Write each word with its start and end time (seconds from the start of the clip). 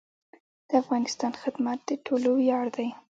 د 0.67 0.69
افغانستان 0.81 1.31
خدمت 1.41 1.79
د 1.89 1.91
ټولو 2.05 2.29
ویاړ 2.39 2.65
دی 2.75 2.87